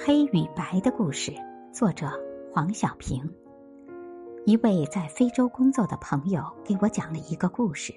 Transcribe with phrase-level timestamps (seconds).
[0.00, 1.32] 黑与白的故事，
[1.72, 2.08] 作者
[2.52, 3.28] 黄小平。
[4.46, 7.92] 一位在非洲工作的朋友给我讲了一个故事：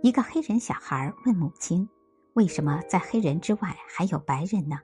[0.00, 1.88] 一个黑人小孩问母亲
[2.34, 4.76] ：“为什么在黑人之外还有白人呢？”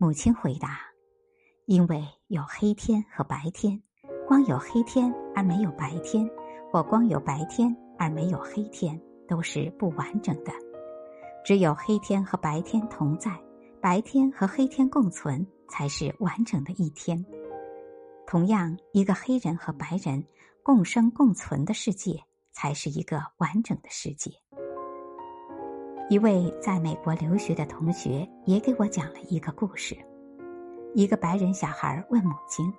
[0.00, 0.80] 母亲回答
[1.66, 3.78] ：“因为有黑天和白天，
[4.26, 6.28] 光有黑天而没有白天，
[6.72, 8.98] 或光有白天而没有黑天，
[9.28, 10.52] 都是不完整的。
[11.44, 13.30] 只有黑天和白天同在。”
[13.82, 17.20] 白天和黑天共存才是完整的一天。
[18.28, 20.24] 同样，一个黑人和白人
[20.62, 22.16] 共生共存的世界
[22.52, 24.30] 才是一个完整的世界。
[26.08, 29.96] 一位在美国留学的同学也给我讲了一个故事：
[30.94, 32.72] 一个白人小孩问母亲，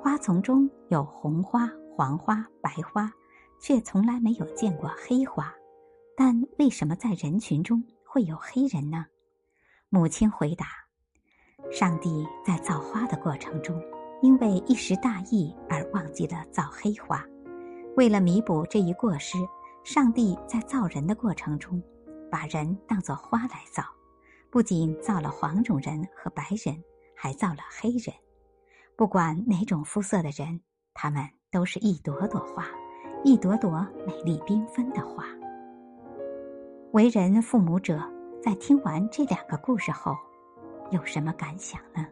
[0.00, 3.12] 花丛中有红花、黄花、白花，
[3.60, 5.52] 却从来没有见过黑花，
[6.16, 9.04] 但为什么在人群中会有黑人呢？
[9.92, 10.66] 母亲回答
[11.68, 13.76] ：“上帝在造花的过程中，
[14.22, 17.24] 因为一时大意而忘记了造黑花。
[17.96, 19.36] 为了弥补这一过失，
[19.82, 21.82] 上帝在造人的过程中，
[22.30, 23.82] 把人当作花来造，
[24.48, 26.80] 不仅造了黄种人和白人，
[27.16, 28.14] 还造了黑人。
[28.94, 30.60] 不管哪种肤色的人，
[30.94, 32.64] 他们都是一朵朵花，
[33.24, 35.24] 一朵朵美丽缤纷的花。
[36.92, 38.00] 为人父母者。”
[38.42, 40.16] 在听完这两个故事后，
[40.90, 42.06] 有什么感想呢？